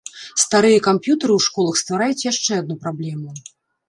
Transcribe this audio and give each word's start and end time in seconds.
Старыя 0.43 0.77
камп'ютары 0.87 1.33
ў 1.35 1.41
школах 1.47 1.75
ствараюць 1.81 2.25
яшчэ 2.31 2.51
адну 2.63 2.79
праблему. 2.87 3.37